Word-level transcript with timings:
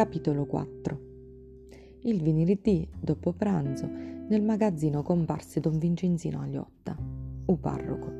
Capitolo 0.00 0.46
4 0.46 1.00
Il 2.04 2.22
venerdì, 2.22 2.88
dopo 2.98 3.34
pranzo, 3.34 3.86
nel 3.86 4.42
magazzino 4.42 5.02
comparse 5.02 5.60
don 5.60 5.76
Vincenzino 5.78 6.40
Aliotta, 6.40 6.96
u 7.44 7.60
parroco. 7.60 8.10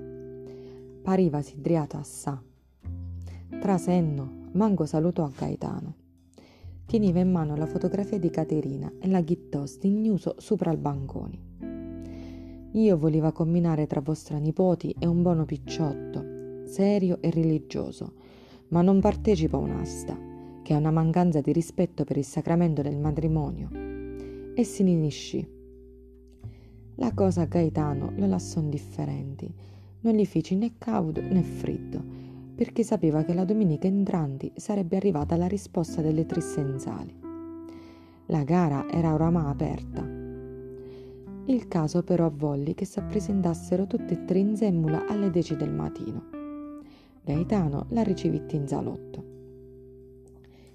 Pariva 1.01 1.41
sidriato 1.41 1.97
assà. 1.97 2.39
Trasenno, 3.59 4.49
manco 4.53 4.85
salutò 4.85 5.25
a 5.25 5.33
Gaetano. 5.35 5.95
Teneva 6.85 7.21
in 7.21 7.31
mano 7.31 7.57
la 7.57 7.65
fotografia 7.65 8.19
di 8.19 8.29
Caterina 8.29 8.93
e 9.01 9.09
la 9.09 9.23
ghittò 9.23 9.65
stignuso 9.65 10.35
sopra 10.37 10.71
il 10.73 10.77
bancone. 10.77 11.39
Io 12.73 12.99
voleva 12.99 13.33
combinare 13.33 13.87
tra 13.87 14.03
vostra 14.03 14.37
nipoti 14.37 14.95
e 14.99 15.07
un 15.07 15.23
buono 15.23 15.47
picciotto, 15.47 16.67
serio 16.67 17.23
e 17.23 17.31
religioso, 17.31 18.13
ma 18.69 18.83
non 18.83 19.01
partecipa 19.01 19.57
un'asta, 19.57 20.29
che 20.63 20.75
è 20.75 20.77
una 20.77 20.91
mancanza 20.91 21.41
di 21.41 21.53
rispetto 21.53 22.05
per 22.05 22.17
il 22.17 22.25
sacramento 22.25 22.83
del 22.83 22.97
matrimonio. 22.97 23.69
E 24.55 24.65
si 24.65 24.83
iniscì. 24.83 25.47
La 26.97 27.13
cosa 27.15 27.43
a 27.43 27.47
Gaetano 27.47 28.13
lo 28.17 28.27
lasciò 28.27 28.61
indifferenti, 28.61 29.53
non 30.01 30.15
gli 30.15 30.27
feci 30.27 30.57
né 30.57 30.73
caudo 30.79 31.21
né 31.21 31.43
freddo, 31.43 32.03
perché 32.55 32.83
sapeva 32.83 33.23
che 33.23 33.35
la 33.35 33.45
domenica 33.45 33.87
entranti 33.87 34.53
sarebbe 34.57 34.97
arrivata 34.97 35.37
la 35.37 35.47
risposta 35.47 36.03
delle 36.03 36.27
tre 36.27 36.41
senzali. 36.41 37.15
La 38.27 38.45
gara 38.45 38.89
era 38.91 39.15
oramai 39.15 39.51
aperta 39.51 40.21
il 41.47 41.67
caso 41.67 42.05
però 42.05 42.31
volli 42.33 42.75
che 42.75 42.85
s'appresentassero 42.85 43.87
tutte 43.87 44.15
e 44.15 44.25
tre 44.25 44.39
in 44.39 44.57
semmula 44.57 45.07
alle 45.09 45.31
10 45.31 45.57
del 45.57 45.73
mattino. 45.73 46.29
Gaetano 47.25 47.87
la 47.89 48.03
ricevitti 48.03 48.55
in 48.55 48.69
salotto. 48.69 49.30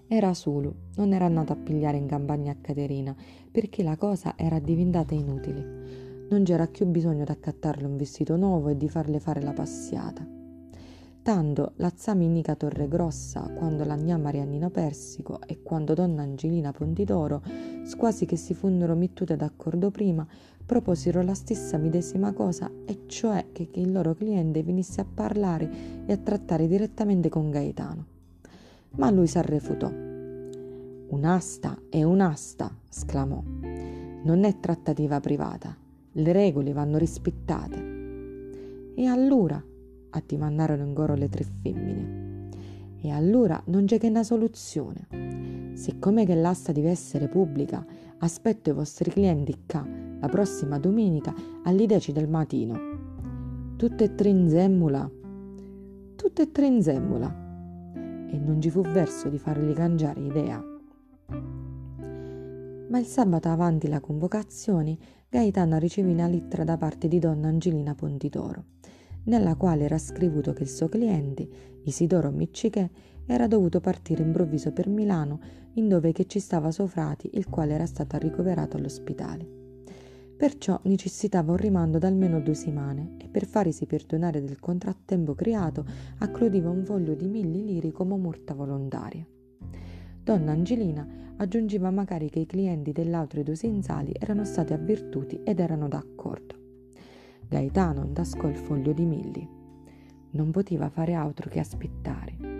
Era 0.07 0.35
solo, 0.35 0.75
non 0.97 1.13
era 1.13 1.25
andato 1.25 1.51
a 1.51 1.55
pigliare 1.55 1.97
in 1.97 2.05
campagna 2.05 2.51
a 2.51 2.57
Caterina, 2.61 3.15
perché 3.51 3.81
la 3.81 3.97
cosa 3.97 4.33
era 4.37 4.59
diventata 4.59 5.15
inutile. 5.15 6.27
Non 6.29 6.43
c'era 6.43 6.67
più 6.67 6.85
bisogno 6.85 7.23
di 7.23 7.31
accattarle 7.31 7.87
un 7.87 7.97
vestito 7.97 8.35
nuovo 8.35 8.69
e 8.69 8.77
di 8.77 8.87
farle 8.87 9.19
fare 9.19 9.41
la 9.41 9.53
passiata. 9.53 10.23
Tanto 11.23 11.71
la 11.77 11.91
zaminica 11.95 12.53
Torregrossa, 12.53 13.51
quando 13.55 13.83
la 13.83 13.95
gnà 13.95 14.15
Mariannino 14.17 14.69
Persico 14.69 15.39
e 15.41 15.63
quando 15.63 15.95
donna 15.95 16.21
Angelina 16.21 16.71
Pontidoro, 16.71 17.41
quasi 17.97 18.27
che 18.27 18.35
si 18.35 18.53
furono 18.53 18.93
mettute 18.93 19.35
d'accordo 19.35 19.89
prima, 19.89 20.27
proposero 20.63 21.23
la 21.23 21.33
stessa 21.33 21.79
medesima 21.79 22.31
cosa, 22.31 22.69
e 22.85 23.05
cioè 23.07 23.47
che, 23.51 23.71
che 23.71 23.79
il 23.79 23.91
loro 23.91 24.13
cliente 24.13 24.61
venisse 24.61 25.01
a 25.01 25.05
parlare 25.11 26.05
e 26.05 26.13
a 26.13 26.17
trattare 26.17 26.67
direttamente 26.67 27.27
con 27.29 27.49
Gaetano. 27.49 28.13
Ma 28.95 29.11
lui 29.11 29.27
s'arrefutò. 29.27 29.91
Un'asta 31.07 31.77
è 31.89 32.03
un'asta, 32.03 32.75
esclamò. 32.89 33.41
Non 34.23 34.43
è 34.43 34.59
trattativa 34.59 35.19
privata. 35.19 35.75
Le 36.11 36.31
regole 36.31 36.73
vanno 36.73 36.97
rispettate. 36.97 38.93
E 38.95 39.05
allora? 39.05 39.63
addimandarono 40.09 40.83
in 40.83 40.93
coro 40.93 41.13
le 41.13 41.29
tre 41.29 41.43
femmine. 41.43 42.49
E 43.01 43.11
allora 43.11 43.61
non 43.65 43.85
c'è 43.85 43.99
che 43.99 44.07
una 44.07 44.23
soluzione. 44.23 45.73
Siccome 45.73 46.25
che 46.25 46.35
l'asta 46.35 46.71
deve 46.71 46.89
essere 46.89 47.27
pubblica, 47.27 47.85
aspetto 48.19 48.69
i 48.69 48.73
vostri 48.73 49.11
clienti 49.11 49.63
qua 49.67 49.85
la 50.19 50.27
prossima 50.29 50.79
domenica 50.79 51.33
alle 51.63 51.85
10 51.85 52.11
del 52.11 52.29
mattino. 52.29 52.93
Tutte 53.75 54.05
e 54.05 54.15
tre 54.15 54.29
in 54.29 54.49
zemmula. 54.49 55.09
Tutte 56.15 56.41
e 56.41 56.51
tre 56.51 56.65
in 56.65 56.81
zemmula. 56.81 57.44
E 58.29 58.37
non 58.37 58.59
ci 58.61 58.69
fu 58.69 58.81
verso 58.81 59.29
di 59.29 59.37
fargli 59.37 59.73
cangiare 59.73 60.19
idea. 60.19 60.63
Ma 62.87 62.99
il 62.99 63.05
sabato 63.05 63.49
avanti 63.49 63.87
la 63.87 63.99
convocazione, 63.99 64.97
Gaetano 65.29 65.77
ricevì 65.77 66.11
una 66.11 66.27
lettera 66.27 66.63
da 66.63 66.77
parte 66.77 67.07
di 67.07 67.19
donna 67.19 67.47
Angelina 67.47 67.95
Pontitoro 67.95 68.73
nella 69.25 69.55
quale 69.55 69.85
era 69.85 69.97
scrivuto 69.97 70.53
che 70.53 70.63
il 70.63 70.69
suo 70.69 70.89
cliente, 70.89 71.47
Isidoro 71.83 72.31
Miccichè, 72.31 72.89
era 73.27 73.47
dovuto 73.47 73.79
partire 73.79 74.23
improvviso 74.23 74.71
per 74.71 74.87
Milano, 74.87 75.39
in 75.73 75.87
dove 75.87 76.11
che 76.11 76.25
ci 76.25 76.39
stava 76.39 76.71
suo 76.71 76.87
frati, 76.87 77.29
il 77.33 77.49
quale 77.49 77.73
era 77.73 77.85
stato 77.85 78.17
ricoverato 78.17 78.77
all'ospedale. 78.77 79.63
Perciò 80.37 80.77
necessitava 80.83 81.51
un 81.51 81.57
rimando 81.57 81.97
da 81.97 82.07
almeno 82.07 82.41
due 82.41 82.53
settimane 82.53 83.15
e 83.17 83.29
per 83.29 83.45
farsi 83.45 83.85
perdonare 83.85 84.43
del 84.43 84.59
contrattempo 84.59 85.33
creato 85.33 85.85
accludiva 86.19 86.69
un 86.69 86.83
foglio 86.83 87.13
di 87.13 87.27
mille 87.27 87.59
liri 87.59 87.91
come 87.91 88.17
morta 88.17 88.53
volontaria. 88.53 89.25
Donna 90.21 90.51
Angelina 90.51 91.07
aggiungeva 91.37 91.89
magari 91.89 92.29
che 92.29 92.39
i 92.39 92.45
clienti 92.45 92.91
dell'altro 92.91 93.43
due 93.43 93.55
senzali 93.55 94.11
erano 94.17 94.43
stati 94.43 94.73
avvertuti 94.73 95.39
ed 95.43 95.59
erano 95.59 95.87
d'accordo. 95.87 96.55
Gaetano 97.47 98.03
intascò 98.03 98.49
il 98.49 98.57
foglio 98.57 98.91
di 98.91 99.05
Milli. 99.05 99.47
Non 100.31 100.51
poteva 100.51 100.89
fare 100.89 101.13
altro 101.13 101.49
che 101.49 101.59
aspettare. 101.59 102.54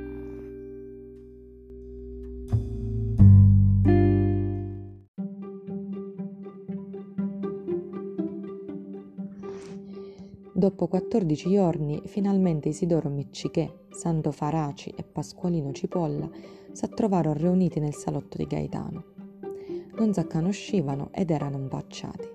Dopo 10.58 10.88
14 10.88 11.50
giorni, 11.50 12.02
finalmente 12.06 12.70
Isidoro 12.70 13.10
Miccichè, 13.10 13.70
Santo 13.90 14.32
Faraci 14.32 14.90
e 14.96 15.04
Pasqualino 15.04 15.74
Cipolla 15.74 16.30
s'attrovarono 16.72 17.36
riuniti 17.38 17.82
nel 17.82 17.94
salotto 17.94 18.38
di 18.38 18.46
Gaetano. 18.46 19.04
Non 19.98 20.14
s'accanoscivano 20.14 21.10
ed 21.12 21.32
erano 21.32 21.58
impacciati. 21.58 22.30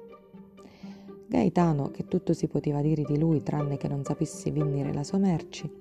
Gaetano, 1.28 1.90
che 1.90 2.08
tutto 2.08 2.34
si 2.34 2.46
poteva 2.46 2.82
dire 2.82 3.04
di 3.04 3.18
lui 3.18 3.42
tranne 3.42 3.78
che 3.78 3.88
non 3.88 4.04
sapesse 4.04 4.52
vendere 4.52 4.92
la 4.92 5.02
sua 5.02 5.16
merci, 5.16 5.72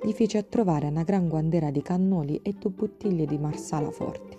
gli 0.00 0.12
fece 0.12 0.38
a 0.38 0.44
trovare 0.44 0.86
una 0.86 1.02
gran 1.02 1.26
guandera 1.26 1.72
di 1.72 1.82
cannoli 1.82 2.38
e 2.44 2.54
due 2.56 2.70
bottiglie 2.70 3.26
di 3.26 3.36
marsala 3.36 3.90
forti. 3.90 4.29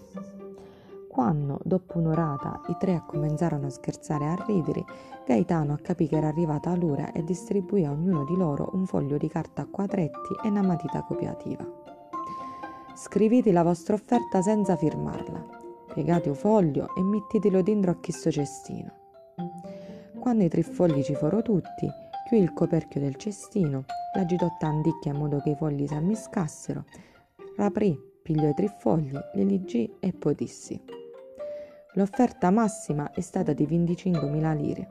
Quando, 1.12 1.60
dopo 1.66 1.98
un'orata, 1.98 2.62
i 2.70 2.78
tre 2.80 3.04
cominciarono 3.06 3.66
a 3.66 3.70
scherzare 3.70 4.24
e 4.24 4.28
a 4.30 4.46
ridere, 4.48 4.86
Gaetano 5.26 5.78
capì 5.82 6.08
che 6.08 6.16
era 6.16 6.30
arrivata 6.30 6.74
l'ora 6.74 7.12
e 7.12 7.22
distribuì 7.26 7.84
a 7.84 7.92
ognuno 7.92 8.24
di 8.24 8.38
loro 8.38 8.70
un 8.72 8.86
foglio 8.86 9.18
di 9.18 9.28
carta 9.28 9.64
a 9.64 9.68
quadretti 9.70 10.34
e 10.42 10.48
una 10.48 10.62
matita 10.62 11.04
copiativa. 11.04 11.70
Scrivete 12.96 13.52
la 13.52 13.62
vostra 13.62 13.96
offerta 13.96 14.42
senza 14.42 14.78
firmarla, 14.78 15.46
piegate 15.94 16.30
un 16.30 16.36
foglio 16.36 16.96
e 16.96 17.04
mettetelo 17.04 17.62
dentro 17.62 17.92
a 17.92 17.98
questo 18.02 18.32
cestino. 18.32 18.94
Quando 20.18 20.46
i 20.46 20.48
tre 20.48 20.64
fogli 20.64 21.04
ci 21.04 21.14
furono 21.14 21.42
tutti, 21.42 21.90
chiudì 22.26 22.42
il 22.42 22.54
coperchio 22.54 23.02
del 23.02 23.18
cestino, 23.18 23.84
l'agitò 24.16 24.48
tandicchia 24.58 25.12
in 25.12 25.18
modo 25.18 25.42
che 25.42 25.50
i 25.50 25.56
fogli 25.56 25.86
si 25.86 25.94
ammiscassero, 25.94 26.86
raprì, 27.58 28.00
pigliò 28.24 28.48
i 28.48 28.54
tre 28.54 28.74
fogli, 28.80 29.20
li 29.34 29.46
legì 29.46 29.94
e 30.00 30.14
poi 30.14 30.36
dissi. 30.36 31.00
L'offerta 31.96 32.52
massima 32.52 33.12
è 33.12 33.20
stata 33.20 33.52
di 33.52 33.68
25.000 33.68 34.56
lire. 34.56 34.90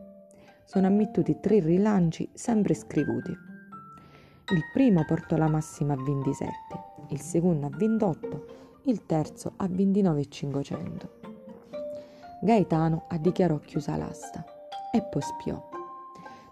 Sono 0.65 0.87
ammettuti 0.87 1.41
tre 1.41 1.59
rilanci 1.59 2.29
sempre 2.35 2.75
scrivuti. 2.75 3.31
Il 3.31 4.63
primo 4.71 5.07
portò 5.07 5.37
la 5.37 5.49
massima 5.49 5.95
a 5.95 5.97
27, 5.97 6.53
il 7.09 7.21
secondo 7.21 7.67
a 7.67 7.71
28, 7.71 8.47
il 8.85 9.07
terzo 9.07 9.55
a 9.57 9.65
29.500. 9.65 11.09
Gaetano 12.43 13.05
ha 13.09 13.17
dichiarò 13.17 13.59
chiusa 13.61 13.97
l'asta 13.97 14.45
e 14.93 15.03
poi 15.03 15.23
spiò. 15.23 15.69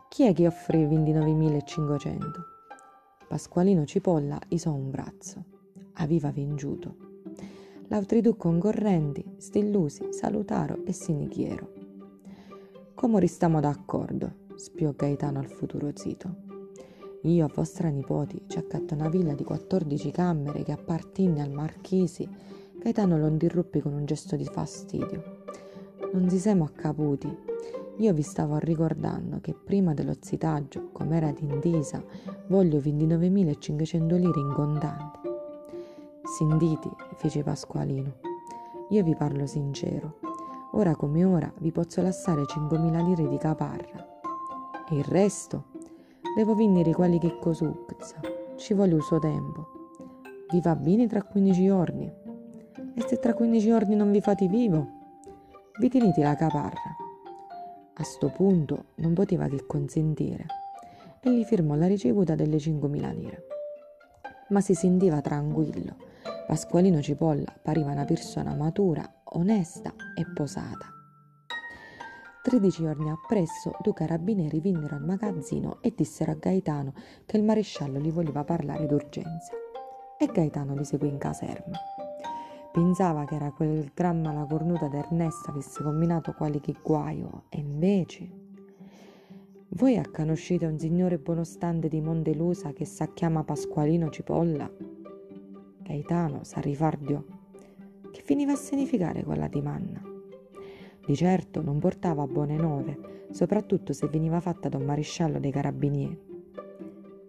Chi 0.09 0.25
è 0.25 0.33
che 0.33 0.47
offrì 0.47 0.87
29.500? 0.87 2.21
Pasqualino 3.29 3.85
Cipolla 3.85 4.39
isò 4.49 4.73
un 4.73 4.91
braccio. 4.91 5.45
Aveva 5.95 6.31
vingiuto. 6.31 7.08
L'altri 7.91 8.21
due 8.21 8.37
concorrenti, 8.37 9.25
stillusi, 9.39 10.09
salutaro 10.11 10.85
e 10.85 10.93
sinichiero. 10.93 11.73
Come 12.95 13.19
restiamo 13.19 13.61
d'accordo? 13.61 14.47
spiò 14.57 14.93
Gaetano 14.95 15.39
al 15.39 15.49
futuro 15.49 15.91
zito. 15.95 16.35
Io 17.23 17.51
vostra 17.55 17.89
nipoti 17.89 18.45
ci 18.47 18.59
accatto 18.59 18.93
una 18.93 19.09
villa 19.09 19.33
di 19.33 19.43
14 19.43 20.11
camere 20.11 20.63
che 20.65 20.73
appartiene 20.73 21.41
al 21.41 21.51
marchesi. 21.51 22.29
Gaetano 22.79 23.17
lo 23.17 23.27
interruppe 23.27 23.81
con 23.81 23.95
un 23.95 24.05
gesto 24.05 24.37
di 24.37 24.45
fastidio. 24.45 25.45
Non 26.13 26.29
si 26.29 26.39
siamo 26.39 26.65
accaputi, 26.65 27.35
io 28.01 28.13
vi 28.13 28.23
stavo 28.23 28.59
ricordando 28.59 29.41
che 29.41 29.55
prima 29.55 29.95
dello 29.95 30.17
zitaggio, 30.21 30.91
come 30.93 31.17
era 31.17 31.33
d'intesa, 31.33 32.05
voglio 32.49 32.79
29.500 32.79 34.17
lire 34.17 34.41
in 34.41 34.53
contanti. 34.53 35.28
Sentite, 36.31 36.91
fece 37.15 37.43
Pasqualino, 37.43 38.13
io 38.91 39.03
vi 39.03 39.17
parlo 39.17 39.47
sincero. 39.47 40.19
Ora 40.73 40.95
come 40.95 41.25
ora 41.25 41.51
vi 41.61 41.73
posso 41.73 42.03
lasciare 42.03 42.43
5.000 42.43 43.03
lire 43.03 43.27
di 43.27 43.39
caparra. 43.39 44.21
E 44.91 44.95
il 44.95 45.05
resto? 45.05 45.69
Devo 46.37 46.55
venire 46.55 46.93
quelli 46.93 47.19
che 47.19 47.39
cosuzza. 47.39 48.21
Ci 48.57 48.75
vuole 48.75 48.95
il 48.95 49.03
suo 49.03 49.19
tempo. 49.19 49.69
Vi 50.51 50.61
va 50.61 50.77
bene 50.77 51.07
tra 51.07 51.23
15 51.23 51.65
giorni? 51.65 52.13
E 52.95 53.01
se 53.07 53.19
tra 53.19 53.33
15 53.33 53.67
giorni 53.67 53.97
non 53.97 54.13
vi 54.13 54.21
fate 54.21 54.47
vivo, 54.49 54.87
vi 55.81 55.89
tenete 55.89 56.23
la 56.23 56.37
caparra. 56.37 56.95
A 57.95 58.05
sto 58.05 58.29
punto 58.29 58.85
non 58.97 59.15
poteva 59.15 59.49
che 59.49 59.65
consentire 59.65 60.45
e 61.21 61.33
gli 61.33 61.45
firmò 61.45 61.75
la 61.75 61.87
ricevuta 61.87 62.35
delle 62.35 62.59
5.000 62.59 63.15
lire. 63.15 63.47
Ma 64.51 64.61
si 64.61 64.75
sentiva 64.75 65.23
tranquillo. 65.23 66.07
Pasqualino 66.49 67.03
Cipolla 67.03 67.55
pariva 67.61 67.91
una 67.91 68.07
persona 68.07 68.55
matura, 68.55 69.07
onesta 69.35 69.93
e 70.15 70.25
posata. 70.33 70.87
Tredici 72.43 72.81
giorni 72.81 73.11
appresso, 73.11 73.73
due 73.83 73.93
carabinieri 73.93 74.59
vennero 74.59 74.95
al 74.95 75.05
magazzino 75.05 75.83
e 75.83 75.93
dissero 75.95 76.33
a 76.33 76.37
Gaetano 76.37 76.95
che 77.27 77.37
il 77.37 77.45
maresciallo 77.45 77.99
gli 77.99 78.11
voleva 78.11 78.45
parlare 78.45 78.87
d'urgenza. 78.87 79.53
E 80.19 80.25
Gaetano 80.25 80.75
li 80.75 80.87
seguì 80.87 81.09
in 81.09 81.19
caserma. 81.19 81.77
Pensava 82.73 83.27
che 83.27 83.35
era 83.35 83.53
quel 83.53 83.91
gran 83.93 84.23
malacornuta 84.23 84.89
d'Ernesta 84.89 85.51
avesse 85.51 85.83
combinato 85.83 86.33
qualche 86.33 86.75
guaio, 86.83 87.43
e 87.51 87.59
invece... 87.59 88.31
Voi 89.73 90.01
conoscete 90.11 90.65
un 90.65 90.79
signore 90.79 91.19
buonostante 91.19 91.89
di 91.89 92.01
Montelusa 92.01 92.73
che 92.73 92.87
si 92.87 93.07
chiama 93.13 93.45
Pasqualino 93.45 94.09
Cipolla? 94.09 94.98
Gaetano 95.89 96.45
s'arrifardiò. 96.45 97.25
Che 98.13 98.21
finiva 98.21 98.53
a 98.53 98.57
significare 98.57 99.25
quella 99.25 99.49
dimanna? 99.49 100.03
Di 101.07 101.17
certo 101.17 101.63
non 101.63 101.79
portava 101.79 102.27
buone 102.27 102.57
nove, 102.57 103.27
soprattutto 103.31 103.95
se 103.95 104.07
veniva 104.09 104.39
fatta 104.39 104.69
da 104.69 104.77
un 104.77 104.85
maresciallo 104.85 105.39
dei 105.39 105.51
carabinieri. 105.51 106.21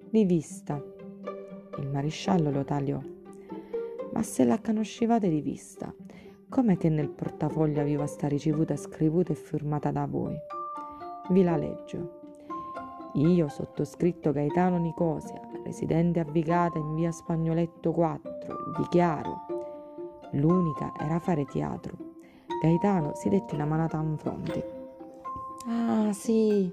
Di 0.10 0.26
vista. 0.26 0.76
Il 1.78 1.88
maresciallo 1.88 2.52
lo 2.52 2.66
tagliò. 2.66 3.02
Ma 4.12 4.24
se 4.24 4.44
la 4.44 4.60
conoscevate 4.60 5.30
di 5.30 5.40
vista, 5.40 5.96
com'è 6.50 6.76
che 6.76 6.90
nel 6.90 7.12
portafoglio 7.12 7.80
aveva 7.80 8.08
sta 8.08 8.28
ricevuta 8.28 8.76
scrivuta 8.76 9.32
e 9.32 9.36
firmata 9.36 9.90
da 9.92 10.06
voi? 10.06 10.36
Vi 11.30 11.44
la 11.44 11.56
leggio. 11.56 12.19
Io, 13.14 13.48
sottoscritto 13.48 14.32
Gaetano 14.32 14.78
Nicosia, 14.78 15.42
residente 15.64 16.20
a 16.20 16.26
Vigata 16.26 16.78
in 16.78 16.96
via 16.96 17.12
Spagnoletto 17.12 17.92
4, 17.92 18.56
dichiaro. 18.78 19.46
L'unica 20.34 20.94
era 21.00 21.20
fare 21.20 21.46
teatro 21.46 22.10
Gaetano 22.60 23.16
si 23.16 23.30
dette 23.30 23.56
una 23.56 23.66
manata 23.66 23.98
in 24.02 24.18
fronte. 24.18 24.78
Ah, 25.66 26.12
sì, 26.12 26.70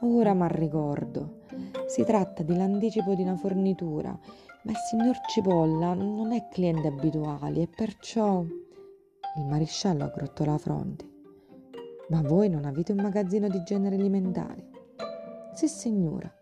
ora 0.00 0.34
mi 0.34 0.46
ricordo. 0.50 1.44
Si 1.86 2.04
tratta 2.04 2.42
dell'anticipo 2.42 3.14
di 3.14 3.22
una 3.22 3.36
fornitura, 3.36 4.10
ma 4.10 4.70
il 4.70 4.76
signor 4.76 5.18
Cipolla 5.26 5.94
non 5.94 6.32
è 6.32 6.48
cliente 6.50 6.88
abituale 6.88 7.62
e 7.62 7.68
perciò... 7.68 8.42
Il 8.42 9.44
maresciallo 9.46 10.04
aggrottò 10.04 10.44
la 10.44 10.58
fronte. 10.58 11.08
Ma 12.08 12.20
voi 12.22 12.48
non 12.50 12.64
avete 12.64 12.92
un 12.92 13.00
magazzino 13.00 13.48
di 13.48 13.62
genere 13.62 13.94
alimentare? 13.94 14.68
Sì, 15.58 15.66
signora. 15.66 16.32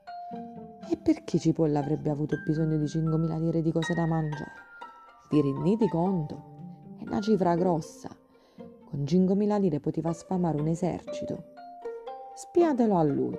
E 0.90 0.98
perché 0.98 1.38
Cipolla 1.38 1.78
avrebbe 1.78 2.10
avuto 2.10 2.36
bisogno 2.44 2.76
di 2.76 2.84
5.000 2.84 3.38
lire 3.38 3.62
di 3.62 3.72
cose 3.72 3.94
da 3.94 4.04
mangiare? 4.04 4.52
Vi 5.30 5.40
rendete 5.40 5.88
conto? 5.88 6.98
È 6.98 7.02
una 7.04 7.22
cifra 7.22 7.54
grossa. 7.54 8.10
Con 8.84 9.04
5.000 9.04 9.58
lire 9.58 9.80
poteva 9.80 10.12
sfamare 10.12 10.60
un 10.60 10.66
esercito. 10.66 11.44
Spiatelo 12.34 12.98
a 12.98 13.04
lui. 13.04 13.34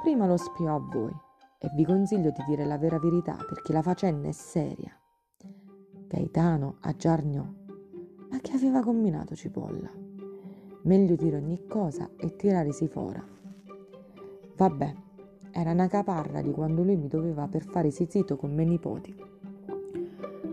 Prima 0.00 0.26
lo 0.26 0.38
spio 0.38 0.74
a 0.74 0.78
voi 0.78 1.12
e 1.58 1.70
vi 1.74 1.84
consiglio 1.84 2.30
di 2.30 2.42
dire 2.46 2.64
la 2.64 2.78
vera 2.78 2.98
verità 2.98 3.36
perché 3.46 3.74
la 3.74 3.82
faccenda 3.82 4.28
è 4.28 4.32
seria. 4.32 4.98
Gaetano 6.06 6.78
aggiarniò. 6.80 7.44
Ma 8.30 8.38
che 8.40 8.52
aveva 8.52 8.80
combinato 8.80 9.34
Cipolla? 9.34 9.90
Meglio 10.84 11.16
dire 11.16 11.36
ogni 11.36 11.66
cosa 11.66 12.08
e 12.16 12.34
tirarsi 12.34 12.88
fora. 12.88 13.36
Vabbè, 14.58 14.94
era 15.52 15.70
una 15.70 15.86
caparra 15.86 16.42
di 16.42 16.50
quando 16.50 16.82
lui 16.82 16.96
mi 16.96 17.08
doveva 17.08 17.48
per 17.48 17.64
fare 17.64 17.90
zitto 17.90 18.36
con 18.36 18.54
me 18.54 18.64
nipoti. 18.64 19.14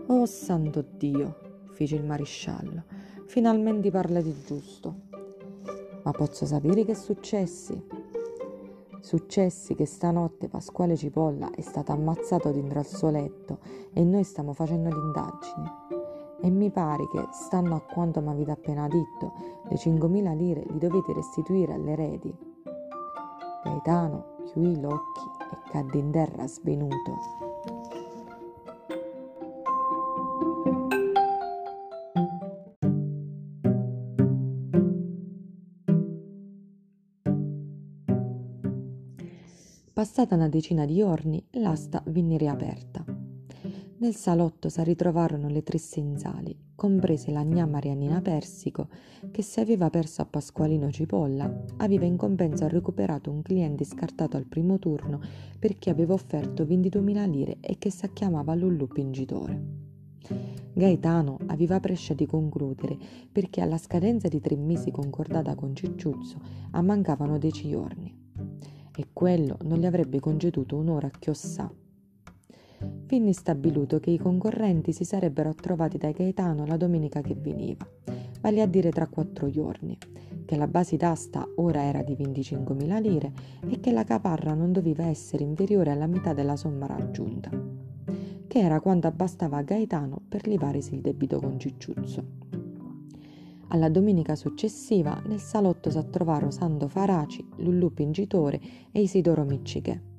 Oh 0.06 0.24
santo 0.24 0.82
Dio, 0.96 1.64
fece 1.72 1.96
il 1.96 2.04
maresciallo 2.04 2.96
finalmente 3.26 3.90
parla 3.90 4.20
di 4.20 4.34
giusto. 4.44 4.94
Ma 6.02 6.10
posso 6.12 6.46
sapere 6.46 6.84
che 6.84 6.94
successi? 6.94 7.84
Successi 9.00 9.74
che 9.74 9.86
stanotte 9.86 10.48
Pasquale 10.48 10.96
Cipolla 10.96 11.50
è 11.50 11.60
stato 11.60 11.92
ammazzato 11.92 12.50
dentro 12.50 12.78
al 12.78 12.86
suo 12.86 13.10
letto 13.10 13.58
e 13.92 14.02
noi 14.04 14.24
stiamo 14.24 14.52
facendo 14.52 14.88
l'indagine. 14.88 15.84
E 16.40 16.50
mi 16.50 16.70
pare 16.70 17.06
che, 17.08 17.26
stando 17.32 17.74
a 17.74 17.80
quanto 17.80 18.20
mi 18.20 18.28
avete 18.28 18.50
appena 18.50 18.88
detto, 18.88 19.32
le 19.68 19.76
5.000 19.76 20.36
lire 20.36 20.64
li 20.68 20.78
dovete 20.78 21.12
restituire 21.12 21.72
all'eredi. 21.72 22.34
Gaetano 23.66 24.44
chiudì 24.46 24.78
gli 24.78 24.84
occhi 24.84 25.20
e 25.50 25.70
cadde 25.70 25.98
in 25.98 26.10
terra 26.12 26.46
svenuto. 26.46 27.14
Passata 39.92 40.34
una 40.36 40.48
decina 40.48 40.84
di 40.84 40.96
giorni, 40.96 41.44
l'asta 41.52 42.02
venne 42.06 42.36
riaperta. 42.36 43.05
Nel 43.98 44.14
salotto 44.14 44.68
si 44.68 44.84
ritrovarono 44.84 45.48
le 45.48 45.62
tre 45.62 45.78
senzali, 45.78 46.54
comprese 46.74 47.30
la 47.30 47.42
gnà 47.42 47.64
Marianina 47.64 48.20
Persico, 48.20 48.88
che 49.30 49.40
se 49.40 49.62
aveva 49.62 49.88
perso 49.88 50.20
a 50.20 50.26
Pasqualino 50.26 50.90
Cipolla, 50.90 51.64
aveva 51.78 52.04
in 52.04 52.18
compenso 52.18 52.68
recuperato 52.68 53.30
un 53.30 53.40
cliente 53.40 53.84
scartato 53.84 54.36
al 54.36 54.44
primo 54.44 54.78
turno 54.78 55.18
perché 55.58 55.88
aveva 55.88 56.12
offerto 56.12 56.64
22.000 56.64 57.30
lire 57.30 57.56
e 57.60 57.78
che 57.78 57.90
si 57.90 58.06
chiamava 58.12 58.54
Lullu 58.54 58.86
Pingitore. 58.86 59.62
Gaetano 60.74 61.38
aveva 61.46 61.80
prescia 61.80 62.12
di 62.12 62.26
concludere 62.26 62.98
perché 63.32 63.62
alla 63.62 63.78
scadenza 63.78 64.28
di 64.28 64.40
tre 64.42 64.56
mesi 64.56 64.90
concordata 64.90 65.54
con 65.54 65.74
Cicciuzzo 65.74 66.38
mancavano 66.82 67.38
dieci 67.38 67.70
giorni 67.70 68.14
e 68.94 69.06
quello 69.14 69.56
non 69.62 69.78
gli 69.78 69.86
avrebbe 69.86 70.20
conceduto 70.20 70.76
un'ora 70.76 71.08
chiossà. 71.08 71.72
Finni 73.06 73.32
stabilito 73.32 74.00
che 74.00 74.10
i 74.10 74.18
concorrenti 74.18 74.92
si 74.92 75.04
sarebbero 75.04 75.54
trovati 75.54 75.96
da 75.96 76.10
Gaetano 76.10 76.66
la 76.66 76.76
domenica 76.76 77.20
che 77.20 77.36
veniva, 77.36 77.88
vale 78.40 78.60
a 78.60 78.66
dire 78.66 78.90
tra 78.90 79.06
quattro 79.06 79.48
giorni, 79.48 79.96
che 80.44 80.56
la 80.56 80.66
base 80.66 80.96
d'asta 80.96 81.48
ora 81.54 81.84
era 81.84 82.02
di 82.02 82.14
25.000 82.14 83.00
lire 83.00 83.32
e 83.68 83.78
che 83.78 83.92
la 83.92 84.02
caparra 84.02 84.54
non 84.54 84.72
doveva 84.72 85.04
essere 85.04 85.44
inferiore 85.44 85.92
alla 85.92 86.08
metà 86.08 86.32
della 86.32 86.56
somma 86.56 86.86
raggiunta, 86.86 87.48
che 88.48 88.58
era 88.58 88.80
quanto 88.80 89.08
bastava 89.12 89.58
a 89.58 89.62
Gaetano 89.62 90.20
per 90.28 90.48
livarsi 90.48 90.94
il 90.94 91.00
debito 91.00 91.38
con 91.38 91.60
Cicciuzzo. 91.60 92.24
Alla 93.68 93.88
domenica 93.88 94.34
successiva 94.34 95.22
nel 95.26 95.38
salotto 95.40 95.90
si 95.90 96.04
trovarono 96.10 96.50
Sando 96.50 96.88
Faraci, 96.88 97.46
Lullu 97.58 97.94
Pingitore 97.94 98.60
e 98.90 99.00
Isidoro 99.00 99.44
Micciche. 99.44 100.14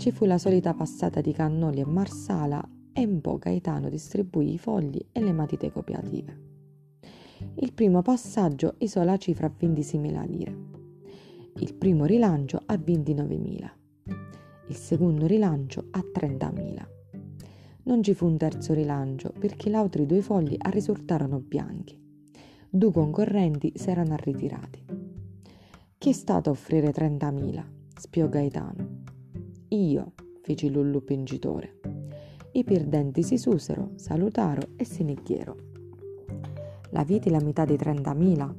Ci 0.00 0.12
fu 0.12 0.24
la 0.24 0.38
solita 0.38 0.72
passata 0.72 1.20
di 1.20 1.30
cannoli 1.34 1.80
e 1.80 1.84
marsala 1.84 2.66
e 2.90 3.04
un 3.04 3.20
po' 3.20 3.36
Gaetano 3.36 3.90
distribuì 3.90 4.54
i 4.54 4.56
fogli 4.56 4.98
e 5.12 5.20
le 5.20 5.32
matite 5.34 5.70
copiative. 5.70 6.40
Il 7.56 7.74
primo 7.74 8.00
passaggio 8.00 8.76
isò 8.78 9.02
la 9.04 9.18
cifra 9.18 9.48
a 9.48 9.52
26.000 9.54 10.26
lire. 10.26 10.56
Il 11.56 11.74
primo 11.74 12.06
rilancio 12.06 12.62
a 12.64 12.76
29.000. 12.76 13.70
Il 14.68 14.74
secondo 14.74 15.26
rilancio 15.26 15.88
a 15.90 15.98
30.000. 15.98 16.86
Non 17.82 18.02
ci 18.02 18.14
fu 18.14 18.24
un 18.24 18.38
terzo 18.38 18.72
rilancio 18.72 19.34
perché 19.38 19.68
gli 19.68 19.74
altri 19.74 20.06
due 20.06 20.22
fogli 20.22 20.56
risultarono 20.70 21.40
bianchi 21.40 21.94
due 22.70 22.90
concorrenti 22.90 23.72
si 23.74 23.90
erano 23.90 24.16
ritirati. 24.16 24.82
Chi 25.98 26.08
è 26.08 26.12
stato 26.14 26.48
a 26.48 26.52
offrire 26.52 26.90
30.000? 26.90 27.64
spiò 27.98 28.30
Gaetano. 28.30 28.99
Io, 29.72 30.14
fece 30.42 30.68
Lullu 30.68 31.04
pingitore. 31.04 31.78
I 32.52 32.64
perdenti 32.64 33.22
si 33.22 33.38
susero, 33.38 33.92
salutaro 33.94 34.70
e 34.74 34.84
se 34.84 35.04
ne. 35.04 35.14
La 36.90 37.04
viti 37.04 37.30
la 37.30 37.40
metà 37.40 37.64
di 37.64 37.74
30.000? 37.74 38.54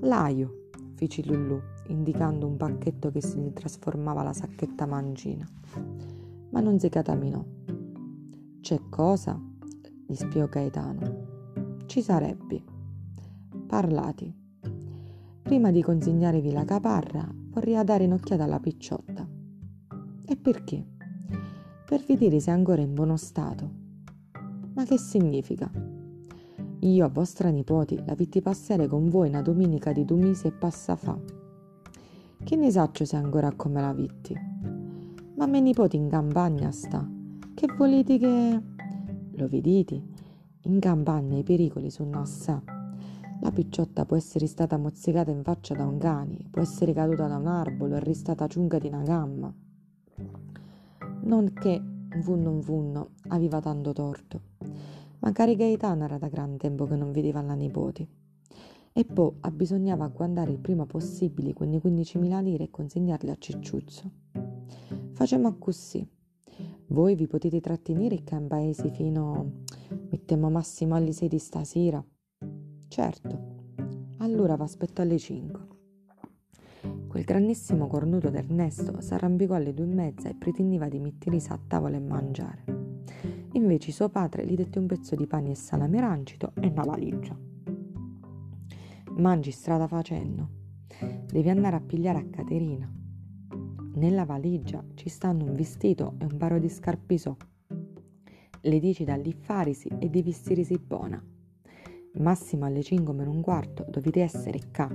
L'aio, 0.00 0.70
fece 0.94 1.22
Lullu, 1.24 1.60
indicando 1.88 2.44
un 2.44 2.56
pacchetto 2.56 3.12
che 3.12 3.22
si 3.22 3.52
trasformava 3.52 4.24
la 4.24 4.32
sacchetta 4.32 4.84
mangina. 4.84 5.48
Ma 6.50 6.58
non 6.58 6.80
si 6.80 6.88
cataminò. 6.88 7.44
C'è 8.60 8.80
cosa? 8.88 9.40
gli 10.08 10.14
spiò 10.14 10.48
Gaetano. 10.48 11.84
Ci 11.86 12.02
sarebbe 12.02 12.62
parlati. 13.66 14.34
Prima 15.42 15.70
di 15.70 15.82
consegnarevi 15.82 16.50
la 16.50 16.64
caparra, 16.64 17.32
vorrei 17.50 17.84
dare 17.84 18.06
un'occhiata 18.06 18.42
alla 18.42 18.58
picciotta. 18.58 19.25
E 20.28 20.36
perché? 20.36 20.84
Per 21.86 22.04
vedere 22.04 22.40
se 22.40 22.50
è 22.50 22.54
ancora 22.54 22.82
in 22.82 22.94
buono 22.94 23.16
stato. 23.16 23.70
Ma 24.74 24.84
che 24.84 24.98
significa? 24.98 25.70
Io 26.80 27.04
a 27.04 27.08
vostra 27.08 27.50
nipoti 27.50 28.02
la 28.04 28.16
vitti 28.16 28.42
passare 28.42 28.88
con 28.88 29.08
voi 29.08 29.28
una 29.28 29.40
domenica 29.40 29.92
di 29.92 30.04
due 30.04 30.18
mesi 30.18 30.48
e 30.48 30.52
passa 30.52 30.96
fa. 30.96 31.16
Che 32.42 32.56
ne 32.56 32.70
saccio 32.72 33.04
se 33.04 33.14
ancora 33.14 33.52
come 33.52 33.80
la 33.80 33.92
vitti? 33.92 34.34
Ma 35.36 35.46
me 35.46 35.60
nipoti 35.60 35.96
in 35.96 36.08
campagna 36.08 36.72
sta. 36.72 37.08
Che 37.54 37.66
volete 37.78 38.18
che... 38.18 38.62
Lo 39.34 39.46
vedete? 39.46 40.02
In 40.62 40.80
campagna 40.80 41.38
i 41.38 41.44
pericoli 41.44 41.88
sono 41.88 42.20
assai. 42.20 42.60
La 43.42 43.52
picciotta 43.52 44.04
può 44.04 44.16
essere 44.16 44.48
stata 44.48 44.76
mozzicata 44.76 45.30
in 45.30 45.44
faccia 45.44 45.74
da 45.74 45.86
un 45.86 45.98
cane, 45.98 46.48
può 46.50 46.62
essere 46.62 46.92
caduta 46.92 47.28
da 47.28 47.36
un 47.36 47.46
arbolo 47.46 47.94
e 47.94 48.00
restata 48.00 48.48
ciunga 48.48 48.80
di 48.80 48.88
una 48.88 49.02
gamma. 49.02 49.54
Non 51.26 51.52
che 51.52 51.82
vunno 52.22 52.50
un 52.52 52.60
vunno 52.60 53.10
aveva 53.28 53.60
tanto 53.60 53.92
torto, 53.92 54.40
ma 55.18 55.32
cari 55.32 55.56
Gaetano 55.56 56.04
era 56.04 56.18
da 56.18 56.28
gran 56.28 56.56
tempo 56.56 56.86
che 56.86 56.94
non 56.94 57.10
vedeva 57.10 57.42
la 57.42 57.54
nipoti. 57.54 58.08
E 58.92 59.04
poi 59.04 59.32
abbisognava 59.40 60.06
guardare 60.06 60.52
il 60.52 60.60
prima 60.60 60.86
possibile 60.86 61.52
quelle 61.52 61.78
15.000 61.78 62.42
lire 62.42 62.64
e 62.64 62.70
consegnarle 62.70 63.32
a 63.32 63.36
Cicciuzzo. 63.36 64.10
Facciamo 65.14 65.56
così. 65.58 66.08
Voi 66.86 67.16
vi 67.16 67.26
potete 67.26 67.60
trattenere 67.60 68.22
qua 68.22 68.38
in 68.38 68.46
paese 68.46 68.90
fino, 68.92 69.62
mettiamo 70.10 70.48
massimo 70.48 70.94
alle 70.94 71.10
6 71.10 71.28
di 71.28 71.38
stasera 71.38 72.04
Certo. 72.86 73.38
Allora 74.18 74.54
v'aspetto 74.54 75.02
alle 75.02 75.18
cinque. 75.18 75.65
Quel 77.16 77.24
grandissimo 77.28 77.86
cornuto 77.86 78.28
d'Ernesto 78.28 79.00
s'arrampicò 79.00 79.54
alle 79.54 79.72
due 79.72 79.86
e 79.86 79.94
mezza 79.94 80.28
e 80.28 80.34
pretendiva 80.34 80.86
di 80.86 80.98
mettersi 80.98 81.50
a 81.50 81.58
tavola 81.66 81.96
e 81.96 82.00
mangiare. 82.00 82.64
Invece 83.52 83.90
suo 83.90 84.10
padre 84.10 84.44
gli 84.44 84.54
dette 84.54 84.78
un 84.78 84.84
pezzo 84.84 85.14
di 85.14 85.26
pane 85.26 85.52
e 85.52 85.54
salame 85.54 85.98
rancito 85.98 86.52
e 86.60 86.66
una 86.66 86.84
valigia. 86.84 87.34
Mangi 89.12 89.50
strada 89.50 89.86
facendo. 89.86 90.46
Devi 91.24 91.48
andare 91.48 91.76
a 91.76 91.80
pigliare 91.80 92.18
a 92.18 92.26
Caterina. 92.28 92.92
Nella 93.94 94.26
valigia 94.26 94.84
ci 94.92 95.08
stanno 95.08 95.44
un 95.44 95.54
vestito 95.54 96.16
e 96.18 96.26
un 96.26 96.36
paro 96.36 96.58
di 96.58 96.68
scarpisò. 96.68 97.34
Le 98.60 98.78
dici 98.78 99.04
da 99.04 99.16
lì 99.16 99.32
farisi 99.32 99.88
e 100.00 100.10
di 100.10 100.20
vestirisi 100.20 100.78
buona 100.78 101.18
massimo 102.18 102.64
alle 102.64 102.82
5 102.82 103.12
meno 103.12 103.30
un 103.30 103.40
quarto 103.40 103.86
dovete 103.88 104.22
essere 104.22 104.60
qua. 104.72 104.88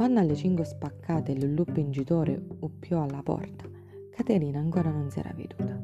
Quando 0.00 0.20
alle 0.20 0.34
5 0.34 0.64
spaccate 0.64 1.38
Lulù 1.38 1.62
pingitore 1.64 2.42
uppiò 2.60 3.02
alla 3.02 3.22
porta, 3.22 3.68
Caterina 4.08 4.58
ancora 4.58 4.88
non 4.88 5.10
si 5.10 5.18
era 5.18 5.30
veduta. 5.36 5.78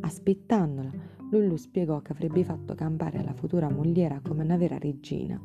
Aspettandola, 0.00 0.90
Lullu 1.30 1.56
spiegò 1.56 2.00
che 2.00 2.12
avrebbe 2.12 2.42
fatto 2.42 2.74
campare 2.74 3.22
la 3.22 3.34
futura 3.34 3.68
mogliera 3.68 4.22
come 4.26 4.44
una 4.44 4.56
vera 4.56 4.78
regina, 4.78 5.38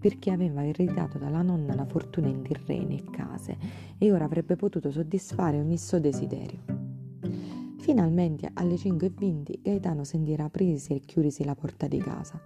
perché 0.00 0.32
aveva 0.32 0.66
ereditato 0.66 1.18
dalla 1.18 1.42
nonna 1.42 1.76
la 1.76 1.84
fortuna 1.84 2.26
in 2.26 2.42
terreni 2.42 2.98
e 2.98 3.04
case 3.08 3.56
e 3.98 4.10
ora 4.10 4.24
avrebbe 4.24 4.56
potuto 4.56 4.90
soddisfare 4.90 5.60
ogni 5.60 5.78
suo 5.78 6.00
desiderio. 6.00 6.58
Finalmente 7.78 8.50
alle 8.52 8.74
5.20 8.74 9.60
Gaetano 9.62 10.02
sentirà 10.02 10.46
aprisi 10.46 10.92
e 10.94 10.98
chiudisi 10.98 11.44
la 11.44 11.54
porta 11.54 11.86
di 11.86 11.98
casa. 11.98 12.40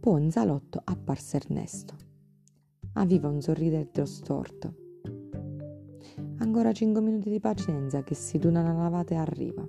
Poi 0.00 0.22
in 0.22 0.30
salotto 0.30 0.80
apparse 0.82 1.36
Ernesto. 1.36 2.11
Aveva 2.94 3.28
un 3.28 3.40
sorridetto 3.40 4.04
storto. 4.04 4.74
Ancora 6.38 6.72
cinque 6.72 7.00
minuti 7.00 7.30
di 7.30 7.40
pazienza 7.40 8.02
che 8.02 8.14
si 8.14 8.38
duna 8.38 8.60
una 8.60 8.74
lavata 8.74 9.14
e 9.14 9.16
arriva. 9.18 9.66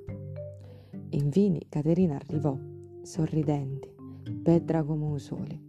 Infine 1.09 1.61
Caterina 1.69 2.15
arrivò, 2.15 2.57
sorridente, 3.01 3.93
pedra 4.41 4.83
come 4.83 5.05
un 5.05 5.19
sole, 5.19 5.61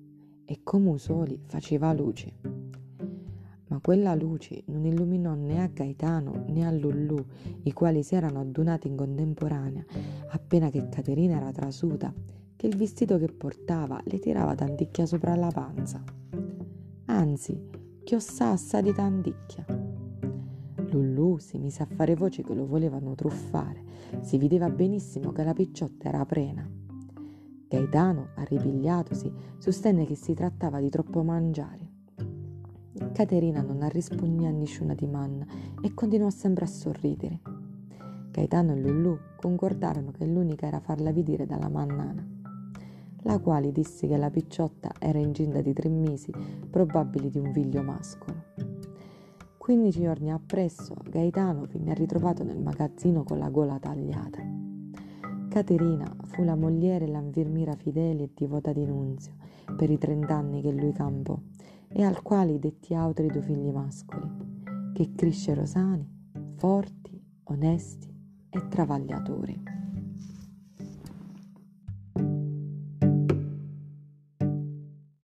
e 0.45 0.61
come 0.63 0.89
un 0.89 0.99
sole 0.99 1.39
faceva 1.47 1.93
luce 1.93 2.63
ma 3.75 3.81
quella 3.81 4.15
luce 4.15 4.63
non 4.67 4.85
illuminò 4.85 5.35
né 5.35 5.61
a 5.61 5.67
Gaetano 5.67 6.45
né 6.47 6.65
a 6.65 6.71
Lullù, 6.71 7.17
i 7.63 7.73
quali 7.73 8.05
si 8.05 8.15
erano 8.15 8.41
adunati 8.41 8.87
in 8.87 8.95
contemporanea, 8.95 9.85
appena 10.29 10.71
che 10.71 10.89
Caterina 10.89 11.39
era 11.39 11.51
trasuta, 11.51 12.15
che 12.55 12.67
il 12.69 12.77
vestito 12.77 13.19
che 13.19 13.27
portava 13.27 14.01
le 14.05 14.21
tirava 14.21 14.55
tanticchia 14.55 15.07
sopra 15.07 15.35
la 15.35 15.51
panza. 15.53 16.24
Anzi, 17.15 17.57
chiossassa 18.03 18.81
di 18.81 18.93
tanticchia. 18.93 19.65
Lullù 20.91 21.39
si 21.39 21.59
mise 21.59 21.85
a 21.85 21.87
fare 21.87 22.17
voci 22.17 22.43
che 22.43 22.55
lo 22.55 22.67
volevano 22.67 23.15
truffare, 23.15 23.85
si 24.21 24.37
vedeva 24.37 24.69
benissimo 24.69 25.31
che 25.31 25.45
la 25.45 25.53
picciotta 25.53 26.09
era 26.09 26.27
prena. 26.27 26.69
Gaetano, 27.69 28.31
arripigliatosi, 28.35 29.33
sostenne 29.59 30.07
che 30.07 30.17
si 30.17 30.35
trattava 30.35 30.81
di 30.81 30.89
troppo 30.91 31.23
mangiare 31.23 31.93
Caterina 33.13 33.63
non 33.63 33.83
ha 33.83 33.89
risposto 33.89 34.25
a 34.25 34.51
nessuna 34.51 34.95
domanda 34.95 35.47
e 35.81 35.95
continuò 35.95 36.31
sempre 36.31 36.65
a 36.65 36.69
sorridere. 36.69 37.41
Gaetano 38.33 38.73
e 38.73 38.81
Lulù 38.81 39.17
concordarono 39.37 40.11
che 40.11 40.27
l'unica 40.27 40.67
era 40.67 40.81
farla 40.81 41.13
vedere 41.13 41.47
dalla 41.47 41.69
mannana, 41.69 42.34
la 43.25 43.39
quale 43.39 43.73
disse 43.73 44.07
che 44.07 44.17
la 44.17 44.31
picciotta 44.31 44.93
era 44.99 45.19
incinta 45.19 45.61
di 45.61 45.73
tre 45.73 45.89
mesi, 45.89 46.33
probabili 46.71 47.31
di 47.31 47.39
un 47.39 47.53
figlio 47.53 47.83
mascolo. 47.83 48.53
Quindici 49.57 50.03
giorni 50.03 50.31
appresso, 50.31 50.95
Gaetano 51.09 51.67
venne 51.67 51.95
ritrovato 51.95 52.45
nel 52.45 52.61
magazzino 52.61 53.23
con 53.23 53.39
la 53.39 53.49
gola 53.49 53.79
tagliata. 53.79 54.43
Caterina 55.49 56.15
fu 56.25 56.43
la 56.43 56.55
mogliere 56.55 57.07
e 57.07 57.09
l'infermiera 57.09 57.75
fedele 57.75 58.25
e 58.25 58.31
divota 58.35 58.73
di 58.73 58.85
Nunzio 58.85 59.33
per 59.77 59.89
i 59.89 59.97
trent'anni 59.97 60.61
che 60.61 60.71
lui 60.71 60.93
campò 60.93 61.39
e 61.89 62.03
al 62.03 62.21
quale 62.23 62.59
detti 62.59 62.93
altri 62.93 63.29
due 63.29 63.41
figli 63.41 63.71
mascoli, 63.71 64.29
che 64.93 65.13
crescero 65.15 65.65
sani, 65.65 66.07
forti, 66.57 67.19
onesti 67.45 68.13
e 68.51 68.69
travagliatori. 68.69 69.84